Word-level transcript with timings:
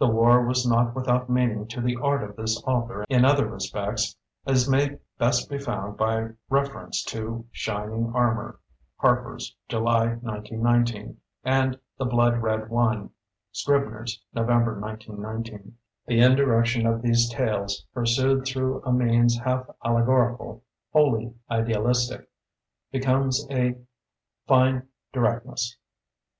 The 0.00 0.08
war 0.08 0.44
was 0.44 0.66
not 0.66 0.96
without 0.96 1.30
meaning 1.30 1.68
to 1.68 1.80
the 1.80 1.94
art 1.94 2.24
of 2.24 2.34
this 2.34 2.60
author 2.64 3.04
in 3.08 3.24
other 3.24 3.46
re 3.46 3.60
spects, 3.60 4.16
as 4.44 4.68
may 4.68 4.98
best 5.16 5.48
be 5.48 5.58
found 5.60 5.96
by 5.96 6.30
refer 6.50 6.86
ence 6.86 7.04
to 7.04 7.46
"Shining 7.52 8.10
Armor" 8.16 8.58
("Harper's", 8.96 9.54
July, 9.68 10.14
1919) 10.22 11.18
and 11.44 11.78
"The 11.96 12.04
Blood 12.04 12.38
Red 12.38 12.68
One" 12.68 13.10
("Scribner's", 13.52 14.20
November, 14.34 14.76
1919). 14.80 15.76
The 16.06 16.18
indirection 16.18 16.84
of 16.88 17.00
these 17.02 17.30
tales, 17.30 17.86
pursued 17.94 18.44
through 18.44 18.82
a 18.82 18.92
means 18.92 19.38
half 19.38 19.70
allegorical, 19.84 20.64
wholly 20.92 21.32
idealistic, 21.48 22.28
becomes 22.90 23.46
a 23.52 23.76
fine 24.48 24.88
direct 25.12 25.46
ness. 25.46 25.76